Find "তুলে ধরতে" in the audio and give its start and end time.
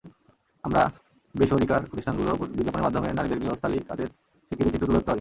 4.87-4.99